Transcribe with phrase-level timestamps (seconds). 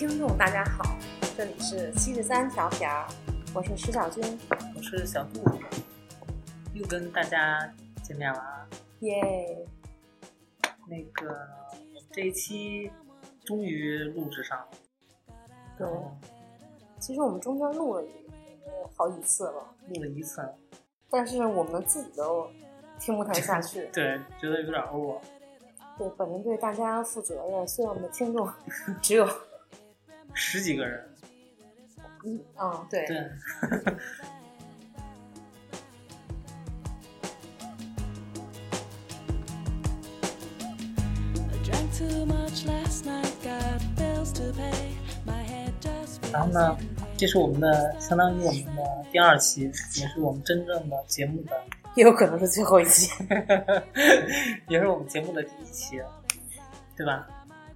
[0.00, 0.96] 听众，大家好，
[1.36, 3.06] 这里是七十三条条，
[3.54, 4.24] 我是石小军，
[4.74, 5.44] 我是小杜，
[6.72, 7.70] 又跟大家
[8.02, 8.66] 见面了啊！
[9.00, 9.22] 耶！
[10.88, 11.46] 那个
[12.10, 12.90] 这一期
[13.44, 14.68] 终于录制上了，
[15.76, 15.86] 对，
[16.98, 18.04] 其实我们中间录了
[18.96, 20.42] 好几次了，录了一次，
[21.10, 22.48] 但是我们自己都
[22.98, 25.20] 听不太下去， 对，觉得有点 over。
[25.98, 28.50] 对，本着对大家负责任，虽然我们的听众
[29.02, 29.28] 只有
[30.34, 31.04] 十几个人。
[32.24, 33.06] 嗯，啊，对。
[33.06, 33.30] 对。
[46.32, 46.78] 然后呢，
[47.16, 51.50] 这是我们的，相当于我们的第二期，也是我们真正的节目的。
[51.96, 53.10] 也有可能是最后一期，
[54.68, 56.00] 也是我们节目的第一期，
[56.96, 57.26] 对吧？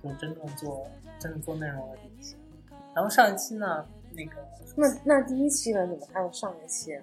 [0.03, 0.86] 就真正做
[1.19, 2.36] 真正做内容的第一期。
[2.95, 4.33] 然后上一期呢，那个
[4.77, 6.95] 那那第一期呢，怎么还有上一期？
[6.95, 7.03] 啊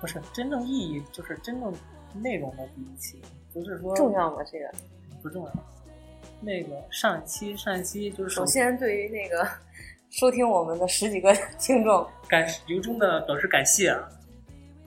[0.00, 1.70] 不是真正意义，就是真正
[2.14, 3.20] 内容的第一期，
[3.52, 4.42] 不是说重要吗？
[4.50, 4.70] 这个
[5.22, 5.52] 不重要。
[6.40, 9.46] 那个上一期，上一期就是首先对于那个
[10.08, 14.08] 收听我们的十几个听众，感由衷的表示感谢啊。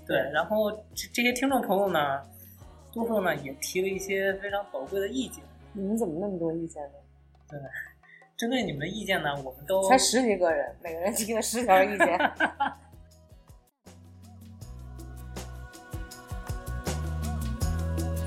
[0.08, 2.20] 对，然后这这些听众朋友呢，
[2.92, 5.44] 多数呢也提了一些非常宝贵的意见。
[5.74, 6.94] 你们怎么那么多意见呢？
[7.48, 7.60] 对，
[8.36, 12.08] 针对你们的意见呢，我们都才十几个人，每个人提了十条意见。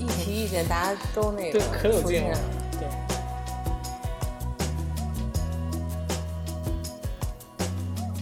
[0.00, 2.38] 一提意见，大家都那个对可有劲了。
[2.78, 2.88] 对。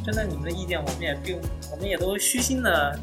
[0.05, 2.99] 针对你们的意见，我们也并我们也都虚心的。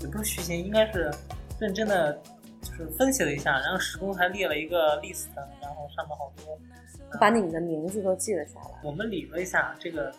[0.00, 1.10] 也不是虚心，应该是
[1.58, 2.12] 认真的，
[2.60, 5.28] 就是分析了一下，然后史工还列了一个 list，
[5.62, 6.58] 然后上面好多，
[7.20, 8.80] 把你们的名字都记了下来。
[8.82, 10.14] 我们理了一下，这个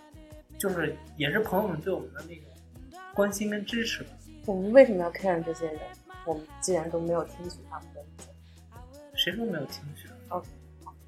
[0.57, 2.41] 就是也是朋友们对我们的那个
[3.13, 4.05] 关心跟支持。
[4.45, 5.79] 我们为什么要 care 这些人？
[6.25, 8.27] 我们既然都没有听取他们的意见，
[9.13, 10.07] 谁说没有听取？
[10.29, 10.43] 哦，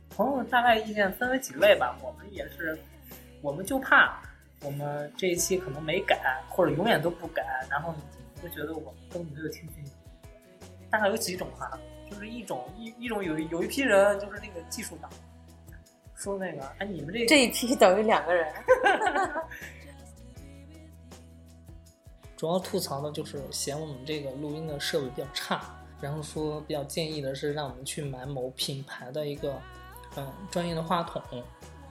[0.09, 1.97] 朋友们大概意见分为几类吧。
[2.01, 2.77] 我们也是，
[3.41, 4.21] 我们就怕
[4.63, 8.01] 我们这一期可能没改，或者永远都不改，然后你。
[8.39, 9.89] 就觉得我们根本没有听取你，
[10.91, 11.75] 大概有几种哈，
[12.07, 15.09] 就是一种一一种有有一批人就是那个技术党，
[16.17, 18.51] 说那个哎你们这这一批等于两个人，
[22.35, 25.61] 主要吐槽的就是嫌我们这个录音的设备比较差，
[26.01, 29.61] 然后说比较建议的是让我们去买某品牌的一个
[30.15, 31.21] 嗯专业的话筒，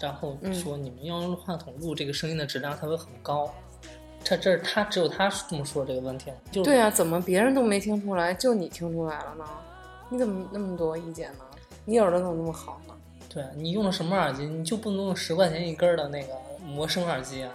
[0.00, 3.48] 然后说你们要用话筒录这个声音的质量才会很高。
[4.24, 9.44] 这这是他只有他这么说这个问题，就对啊，怎么别人都没听出来，就你听出来了呢？
[10.08, 11.44] 你怎么那么多意见呢？
[11.84, 12.94] 你耳朵怎么那么好呢？
[13.36, 14.46] 对你用的什么耳机？
[14.46, 16.28] 你就不能用十块钱一根的那个
[16.64, 17.52] 魔声耳机啊？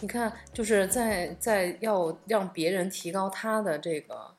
[0.00, 4.30] 你看，就是在在要让别人提高他的这个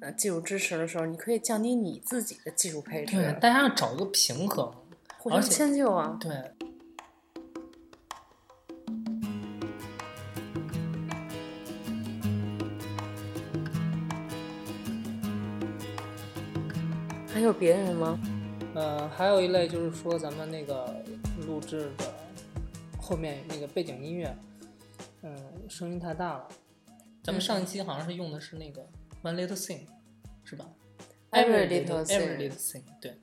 [0.00, 3.14] 呃技术支持的时候，你可以降低你自己的技术配置。
[3.14, 4.72] 对，大家要找一个平衡，
[5.18, 6.16] 互相迁就啊。
[6.18, 6.32] 对。
[17.28, 18.18] 还有别人吗？
[18.74, 20.96] 呃，还有一类就是说咱们那个
[21.46, 22.14] 录制的
[22.98, 24.34] 后面那个背景音乐，
[25.22, 25.36] 嗯，
[25.68, 26.48] 声音太大了。
[27.22, 28.82] 咱们上一期好像是用的是那个
[29.22, 29.86] One Little Thing，
[30.42, 30.66] 是吧
[31.30, 33.18] ？Every Little Thing，对。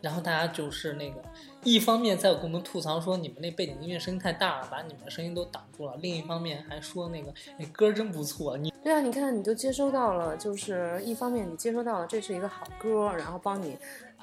[0.00, 1.22] 然后大家就是那个，
[1.62, 8.58] 一方面在跟我们吐槽说你们那背景音乐声音太大了，把你们的声音都挡住了；另一方面还说那个，哎，歌真不错。
[8.58, 13.78] 你对啊，你看你都接收到了，就是一方面你接收到了这是一个好歌，然后帮你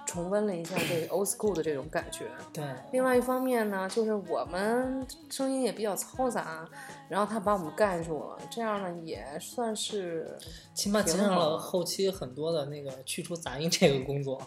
[0.06, 2.26] 重温了一下这个 old school 的这种感觉。
[2.52, 2.64] 对。
[2.92, 6.68] 另外一方面呢，就是我们声音也比较嘈杂，
[7.08, 10.38] 然后他把我们盖住了，这样呢也算是
[10.74, 14.42] 起码减少了后期很多的那个去除杂音这个工作。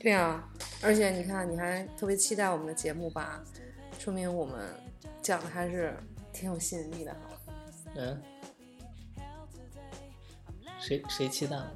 [0.00, 0.48] 对啊，
[0.82, 3.42] 而且你看，你还特别期待我们的节目吧？
[3.98, 4.68] 说明我们
[5.22, 5.96] 讲的还是
[6.32, 7.18] 挺有吸引力的哈。
[7.96, 8.22] 嗯，
[10.78, 11.72] 谁谁期待了？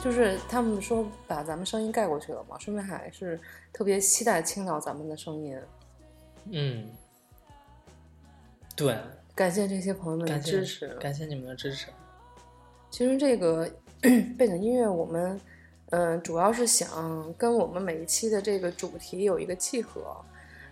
[0.00, 3.38] 就是他们说把咱们声音盖过去了嘛，说明还是
[3.72, 5.60] 特别期待听到咱们的声音。
[6.50, 6.88] 嗯，
[8.74, 8.96] 对，
[9.34, 11.88] 感谢这些朋友们的支持，感谢你们的支持。
[12.90, 13.70] 其实这个
[14.38, 15.38] 背景音乐，我们
[15.90, 20.16] 嗯主要是想跟我们每一期的这个主题有一个契合，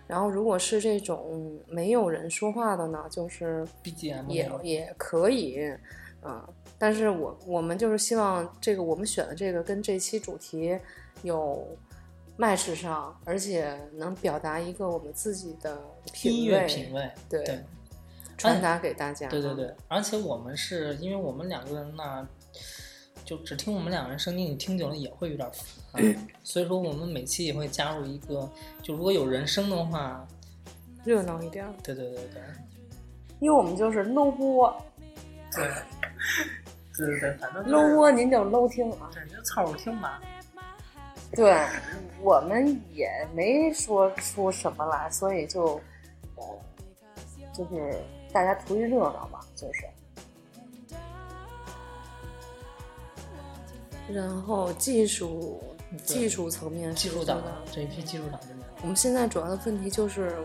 [0.07, 5.59] 然后如果是这种没有人说话的呢，就是 BGM 也也可以，
[6.23, 6.41] 嗯，
[6.77, 10.79] 但是我我们就是希望这个我们选的这个跟这期主题
[11.23, 11.67] 有
[12.37, 15.77] match 上，而且能表达一个我们自己的
[16.23, 17.59] 音乐品味，品味，对，对
[18.37, 19.27] 传达给大家。
[19.27, 22.27] 对对对，而且我们是因为我们两个人呢，
[23.27, 25.45] 就只听我们两个人声音，你听久了也会有点
[25.91, 26.01] 烦，
[26.45, 28.49] 所以说我们每期也会加入一个，
[28.81, 30.25] 就如果有人声的话，
[31.03, 32.41] 热闹一点儿，对对对对，
[33.41, 34.73] 因为我们就是搂播，
[35.53, 35.67] 对，
[36.95, 39.11] 对对对，反正搂播您就搂听啊。
[39.13, 40.21] 对，就凑合听吧。
[41.31, 41.53] 对，
[42.21, 45.81] 我们也没说出什么来，所以就，
[46.37, 46.43] 呃，
[47.53, 47.99] 就是
[48.31, 49.83] 大家图一热闹嘛，就是。
[54.13, 55.61] 然后技术
[56.03, 58.39] 技术层面技术党这一批技术党
[58.81, 60.37] 我们现在主要的问题就是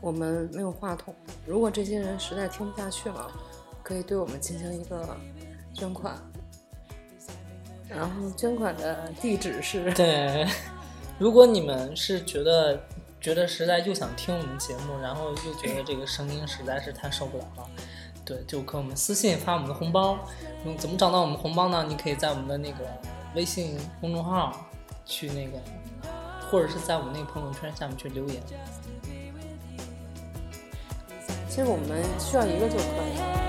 [0.00, 1.14] 我们没有话筒。
[1.46, 3.30] 如果这些人实在听不下去了，
[3.82, 5.16] 可以对我们进行一个
[5.72, 6.16] 捐款。
[7.88, 10.46] 然后捐款的地址是对，
[11.18, 12.78] 如果你们是觉得
[13.18, 17.66] 觉得实在又想听我们节目，然后又觉得这个声音实在是太受不了了，
[18.28, 20.18] 对，就给我们私信发我们的红包。
[20.66, 21.82] 嗯，怎么找到我们红包呢？
[21.88, 22.80] 你可以在我们的那个
[23.34, 24.54] 微信公众号
[25.06, 25.58] 去那个，
[26.50, 28.42] 或者是在我们那个朋友圈下面去留言。
[31.48, 33.47] 其实我们需要一个就可以了。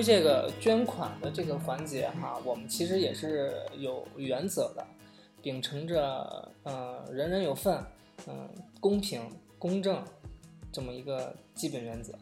[0.00, 4.84] 于这个捐款的这个环节哈，我们其实也是有原则的，
[5.42, 7.84] 秉承着呃人人有份，
[8.26, 8.48] 嗯、
[8.80, 9.20] 公平
[9.58, 10.02] 公正
[10.72, 12.14] 这么一个基本原则。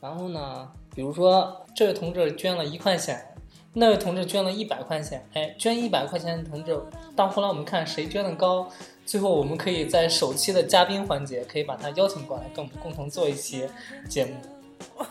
[0.00, 3.36] 然后呢，比如说这位同志捐了一块钱，
[3.74, 6.80] 那位同志捐了一百块钱，哎，捐一百块钱的同志，
[7.14, 8.68] 到后来我们看谁捐的高，
[9.04, 13.68] 最后我们可以在首期的嘉宾环节可以把他邀请过来，跟我们共同做一期
[14.08, 14.32] 节目。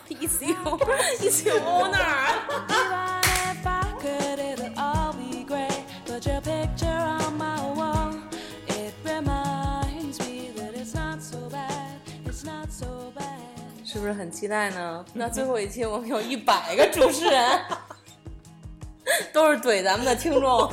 [0.07, 0.79] 一起哦，
[1.19, 1.97] 一起有 owner。
[2.69, 5.83] Even if I could, it'll all be great.
[6.05, 6.41] Put your
[12.25, 13.27] it's so bad.
[13.85, 15.05] 是不是很期待呢？
[15.13, 17.59] 那最后一期我们有一百个主持人，
[19.33, 20.71] 都是怼咱们的听众。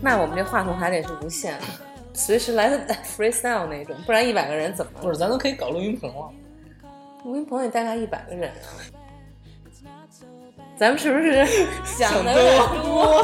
[0.00, 1.64] 那我们这话筒还得是无线的，
[2.14, 4.92] 随时来的 freestyle 那种，不然一百个人怎么？
[5.02, 6.30] 不是，咱都可以搞录音棚了。
[7.24, 8.72] 录音棚也大概一百个人啊，
[10.78, 11.46] 咱们是不是
[11.84, 13.22] 想的有点多？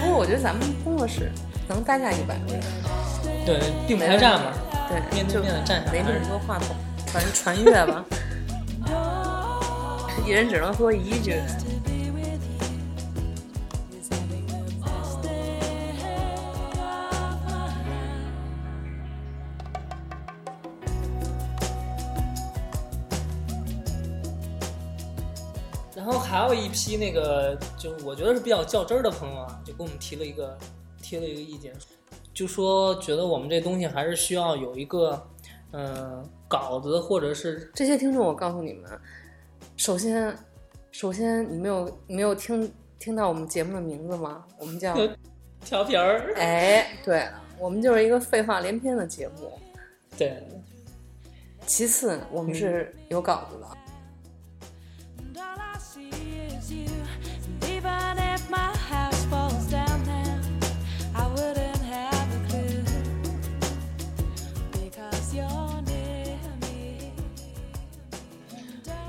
[0.00, 1.30] 不过我觉得咱们工作室
[1.68, 2.62] 能待下一百个人，
[3.44, 4.52] 对，并排站嘛，
[4.88, 6.74] 对，面对就面的站上没那么多话筒，
[7.06, 8.04] 传传阅吧，
[10.26, 11.34] 一人只能说一句。
[25.94, 30.56] 然后还有一批那个，就是我觉得是比较较真儿的朋友啊，就给我们提了一个
[31.02, 31.74] 提了一个意见，
[32.32, 35.22] 就说觉得我们这东西还是需要有一个
[35.72, 38.90] 嗯、呃稿子或者是这些听众，我告诉你们，
[39.76, 40.36] 首先，
[40.90, 44.44] 首先你没有没有听听到我们节目的名字吗？
[44.58, 44.94] 我们叫
[45.64, 49.58] 调皮儿，哎，对了，我们就是一个废话连篇的节目。
[50.16, 50.42] 对，
[51.66, 53.66] 其次，我们是有稿子的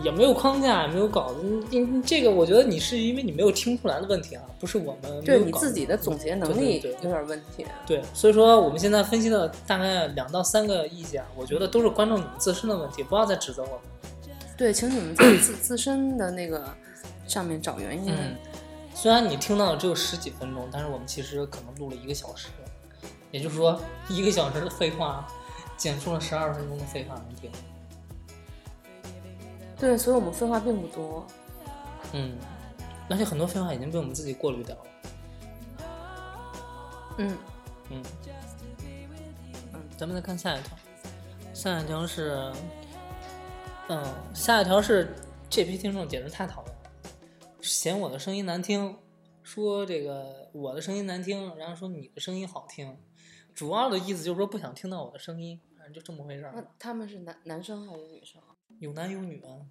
[0.04, 7.66] 也没有框架，也没有稿子，你你这个我觉得你是因为你没有听出来的问题啊，不是我们没对你自己的总结能力有点问题。
[7.88, 13.80] 对，所以说我们现在分析的大概两到三个意见，我觉得都是观众你们自身的问题，不要再指责我们。
[14.58, 16.64] 对，请你们在自自身的那个
[17.26, 18.12] 上面找原因。
[18.12, 18.36] 嗯，
[18.94, 22.50] 虽然你听到的只有十几分钟，但是我们其实可能录了一个小时，
[23.32, 23.80] 也就是说
[24.10, 25.26] 一个小时的废话，
[25.78, 27.50] 剪出了十二分钟的废话能听。
[29.84, 31.28] 对，所以我们废话并不多。
[32.13, 32.38] 嗯，
[33.10, 34.86] 而且很多废话已经被我们自己过滤掉了。
[37.18, 37.38] 嗯，
[37.90, 38.02] 嗯，
[39.74, 40.78] 嗯，咱们再看下一条，
[41.54, 42.50] 下一条是，
[43.90, 45.13] 嗯，下一条是
[45.50, 46.80] 这批听众简直太讨厌了，
[47.62, 48.98] 嫌我的声音难听，
[49.42, 52.98] 说这个我的声音难听，然后说你的声音好听，
[53.54, 56.63] 主要的意思就是说不想听到我的声音，反正就这么回事儿那。
[56.80, 58.42] 他们是男男生还是女生？
[58.84, 59.63] 有男有女啊，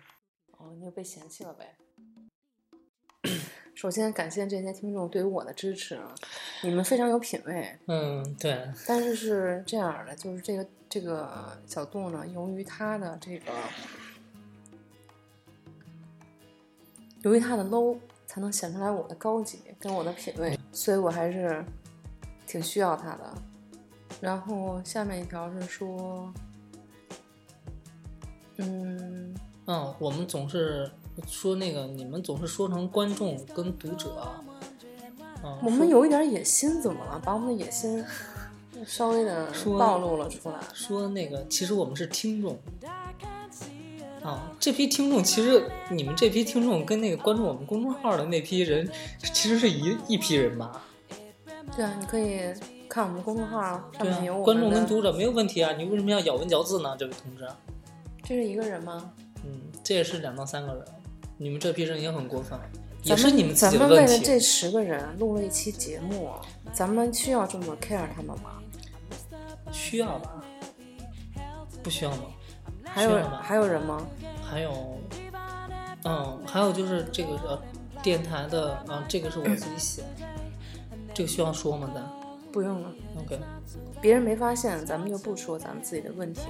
[0.56, 1.76] 哦，你又被嫌弃了呗。
[3.76, 6.14] 首先感谢这些听众对于我的支持，啊，
[6.62, 7.78] 你们非常有品位。
[7.88, 13.52] 嗯，对，但是是这样的，就是这个这个小杜呢，由于他的这个，
[17.20, 21.62] 由于他的 low，才能显出来我的高级跟我的品位，所以我还是
[22.46, 23.34] 挺需要他的。
[24.22, 26.32] 然后下面一条是说，
[28.62, 29.34] 嗯，
[29.66, 30.90] 嗯，我们总是
[31.26, 34.16] 说那个，你们总是说成观众跟读者，
[35.44, 37.20] 嗯，我们有一点野心，怎么了？
[37.24, 38.04] 把我们的野心
[38.86, 40.56] 稍微的暴露了出来。
[40.72, 42.58] 说那个，其实我们是听众。
[44.22, 48.88] 啊，这批听众其实你们这批听众跟那个关注我们公众号的那批人，
[49.20, 50.80] 其实是一一批人吧？
[51.74, 52.40] 对啊，你可以
[52.88, 53.60] 看我们公众号，
[53.98, 54.70] 上面有，我观众。
[54.70, 57.48] 跟读者没有问题啊，你为什么要咬文嚼字呢，这位同志？
[58.32, 59.12] 这是一个人吗？
[59.44, 60.82] 嗯，这也是两到三个人，
[61.36, 62.58] 你们这批人也很过分，
[63.02, 64.00] 也是你们自咱己的问题。
[64.00, 66.30] 们为了这十个人录了一期节目，
[66.72, 68.58] 咱们需要这么 care 他们吗？
[69.70, 70.42] 需要吧？
[71.82, 72.22] 不需要吗？
[72.84, 74.06] 还有还有人吗？
[74.42, 74.98] 还有，
[76.04, 77.62] 嗯，还有就是这个呃，
[78.02, 80.26] 电台的啊，这个是我自己写的，
[81.12, 81.90] 这个需要说吗？
[81.94, 82.02] 咱
[82.50, 83.38] 不用了，OK，
[84.00, 86.40] 别人没发现，咱们就不说咱们自己的问题。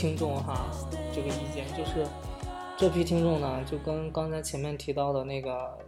[0.00, 0.64] 听众哈，
[1.14, 2.06] 这个意见就是
[2.74, 5.78] 这批听众呢，就跟刚才前面提到的那个，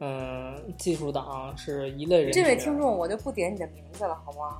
[0.00, 2.30] 嗯、技术党是一类人。
[2.30, 4.58] 这位听，众，我就不点你的名字了，好吗？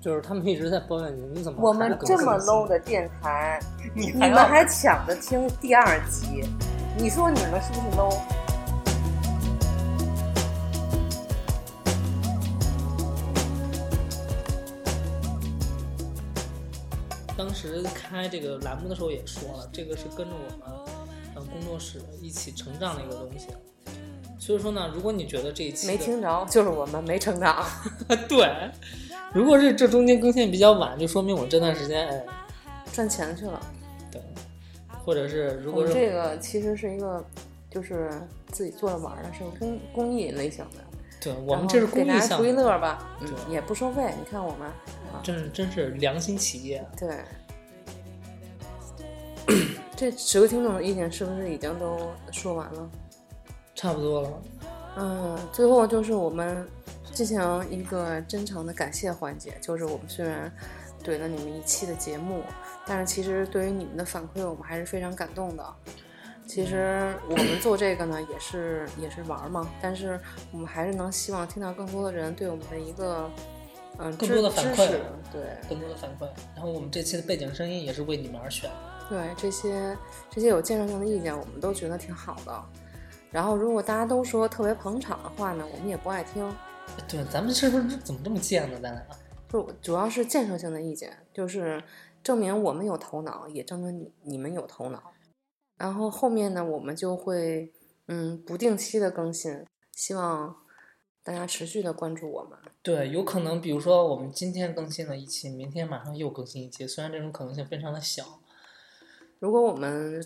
[0.00, 3.58] 就是他们一直在抱怨你，你怎么我们这么 low 的电台，
[3.92, 6.44] 你你们还抢着听第二集，
[6.96, 8.16] 你说你们是不是 low？
[17.56, 20.94] 时开这个栏目的时候也说了，这个是跟着我们
[21.34, 23.48] 呃工作室一起成长的一个东西。
[24.38, 27.66] 所以说呢，如果你觉得这一期没听着，就是我们没成长。
[28.28, 28.70] 对，
[29.32, 32.24] 如果是这中间更新比较晚，就说明我这段时间哎，
[32.92, 33.60] 赚钱去了。
[34.12, 34.20] 对，
[35.04, 37.24] 或者是如果是这个其实是一个，
[37.68, 38.10] 就是
[38.52, 40.84] 自己做着玩的，是个公公益类型的。
[41.18, 44.14] 对我们这是公益项目一，乐吧，嗯，也不收费。
[44.16, 46.86] 你看我们，啊，真是真是良心企业。
[46.96, 47.08] 对，
[49.96, 51.98] 这十个听众的意见是不是已经都
[52.30, 52.90] 说完了？
[53.74, 54.42] 差不多了，
[54.96, 56.66] 嗯，最后就是我们
[57.12, 60.52] 进行一个真诚的感谢环节，就是我们虽然
[61.02, 62.42] 怼了你们一期的节目，
[62.86, 65.74] 但是其实对于你们的反馈，我们还是非常感动的。
[66.46, 70.20] 其实我们做这个呢，也是也是玩儿嘛，但是
[70.52, 73.30] 我们还是能希望听到更多的人对我们的一个
[73.98, 74.88] 嗯更多的反馈
[75.32, 76.28] 对更多的反馈。
[76.54, 78.70] 然后我们这期的背景声音也是为你们而选。
[79.08, 79.96] 对这些
[80.28, 82.64] 这些有建设性的意见，我们都觉得挺好的。
[83.30, 86.52] 然后如果大家都说特别捧场的话呢，我们也不爱听。
[87.08, 88.78] 对，咱们是不是怎么这么贱呢？
[88.82, 89.06] 咱俩
[89.48, 91.82] 就主要是建设性的意见，就是
[92.22, 95.12] 证明我们有头脑，也证明你你们有头脑。
[95.76, 97.72] 然后后面呢，我们就会
[98.08, 100.56] 嗯不定期的更新，希望
[101.22, 102.58] 大家持续的关注我们。
[102.82, 108.40] 对，有可能比如说我们今天更新了一期，明天马上又更新一期，虽然这种可能性非常的小。
[109.38, 110.24] 如果我们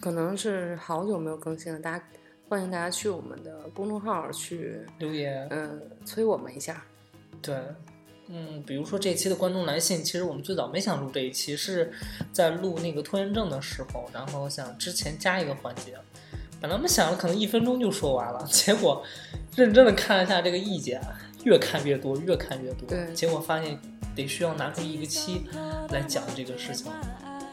[0.00, 2.04] 可能是好久没有更新了，大家
[2.48, 6.82] 欢迎大家去我们的公众号去留言，嗯催我们一下。
[7.42, 7.54] 对，
[8.28, 11.92] 嗯，比如说这一期的观众来信，其实我们最早没想录这一期，是
[12.32, 15.98] 在录那个拖延症的时候，然后想之前加一个环节，
[16.58, 19.04] 本来我们想了可能一分钟就说完了，结果
[19.56, 20.98] 认真的看了一下这个意见，
[21.44, 23.78] 越看越多，越看越多，对结果发现
[24.16, 25.42] 得需要拿出一个期
[25.90, 26.90] 来讲这个事情。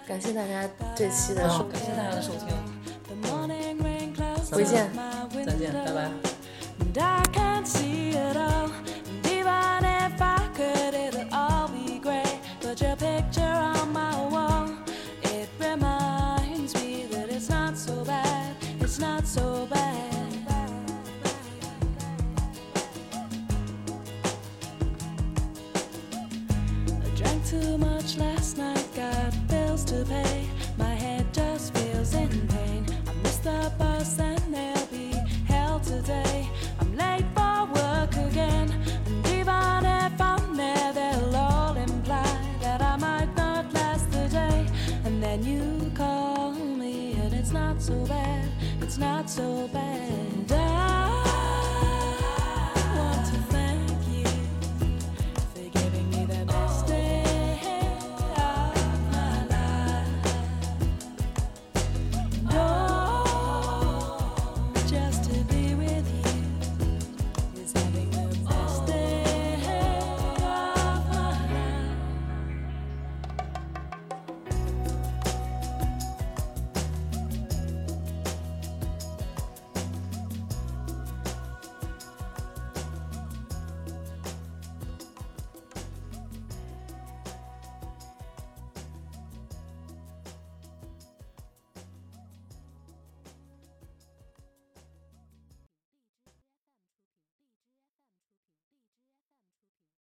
[0.07, 2.47] 感谢大家这期的，感谢大家的收听，
[4.51, 4.89] 回见，
[5.45, 6.11] 再见，拜拜。